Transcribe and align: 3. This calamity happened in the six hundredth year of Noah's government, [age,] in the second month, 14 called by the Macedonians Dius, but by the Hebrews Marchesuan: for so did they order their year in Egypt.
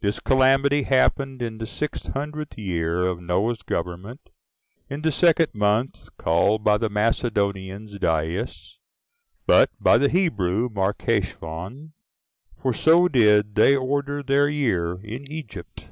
3. - -
This 0.00 0.18
calamity 0.18 0.82
happened 0.82 1.42
in 1.42 1.58
the 1.58 1.64
six 1.68 2.08
hundredth 2.08 2.58
year 2.58 3.06
of 3.06 3.20
Noah's 3.20 3.62
government, 3.62 4.18
[age,] 4.26 4.32
in 4.90 5.02
the 5.02 5.12
second 5.12 5.54
month, 5.54 5.94
14 6.16 6.16
called 6.18 6.64
by 6.64 6.76
the 6.76 6.88
Macedonians 6.90 8.00
Dius, 8.00 8.78
but 9.46 9.70
by 9.78 9.96
the 9.96 10.08
Hebrews 10.08 10.70
Marchesuan: 10.72 11.92
for 12.60 12.72
so 12.72 13.06
did 13.06 13.54
they 13.54 13.76
order 13.76 14.24
their 14.24 14.48
year 14.48 14.94
in 15.04 15.24
Egypt. 15.30 15.86